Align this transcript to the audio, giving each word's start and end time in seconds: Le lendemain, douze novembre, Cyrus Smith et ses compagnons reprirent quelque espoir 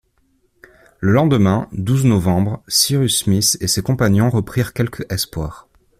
Le 0.99 1.11
lendemain, 1.11 1.69
douze 1.73 2.05
novembre, 2.05 2.63
Cyrus 2.67 3.19
Smith 3.19 3.55
et 3.61 3.67
ses 3.67 3.83
compagnons 3.83 4.31
reprirent 4.31 4.73
quelque 4.73 5.03
espoir 5.13 5.67